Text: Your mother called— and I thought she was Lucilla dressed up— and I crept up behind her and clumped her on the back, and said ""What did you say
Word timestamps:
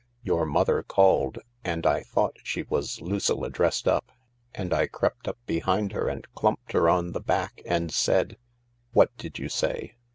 Your 0.23 0.47
mother 0.47 0.81
called— 0.81 1.37
and 1.63 1.85
I 1.85 2.01
thought 2.01 2.37
she 2.41 2.63
was 2.63 2.99
Lucilla 3.01 3.51
dressed 3.51 3.87
up— 3.87 4.11
and 4.55 4.73
I 4.73 4.87
crept 4.87 5.27
up 5.27 5.37
behind 5.45 5.91
her 5.91 6.07
and 6.07 6.25
clumped 6.33 6.71
her 6.71 6.89
on 6.89 7.11
the 7.11 7.21
back, 7.21 7.61
and 7.67 7.91
said 7.93 8.37
""What 8.93 9.15
did 9.17 9.37
you 9.37 9.47
say 9.47 9.93